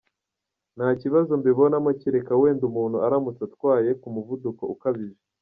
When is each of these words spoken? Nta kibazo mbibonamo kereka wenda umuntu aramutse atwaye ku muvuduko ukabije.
Nta 0.75 0.87
kibazo 1.01 1.31
mbibonamo 1.41 1.89
kereka 2.01 2.33
wenda 2.41 2.63
umuntu 2.69 2.97
aramutse 3.05 3.41
atwaye 3.49 3.89
ku 4.01 4.07
muvuduko 4.15 4.63
ukabije. 4.75 5.19